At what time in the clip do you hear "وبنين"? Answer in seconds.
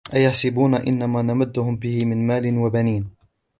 2.57-3.09